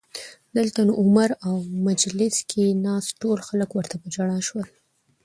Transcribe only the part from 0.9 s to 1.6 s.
عمر او